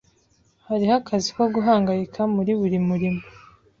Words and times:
Hariho 0.67 0.93
akazi 1.01 1.29
ko 1.35 1.43
guhangayika 1.55 2.21
muri 2.35 2.51
buri 2.59 2.77
murimo. 2.87 3.21